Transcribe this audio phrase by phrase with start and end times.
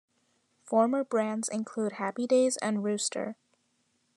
[0.63, 3.35] "Former brands include Happy Days and Rooster"